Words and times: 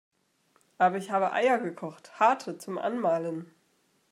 Aber 0.79 0.97
ich 0.97 1.11
habe 1.11 1.31
Eier 1.31 1.59
gekocht, 1.59 2.19
harte, 2.19 2.57
zum 2.57 2.79
Anmalen. 2.79 3.51